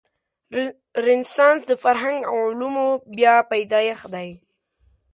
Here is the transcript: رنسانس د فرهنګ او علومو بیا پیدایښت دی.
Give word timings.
رنسانس 1.05 1.61
د 1.67 1.71
فرهنګ 1.83 2.19
او 2.29 2.35
علومو 2.49 2.87
بیا 3.17 3.35
پیدایښت 3.51 4.05
دی. 4.15 4.29